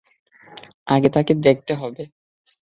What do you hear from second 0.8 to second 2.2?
আগে তাকে দেখতে হবে।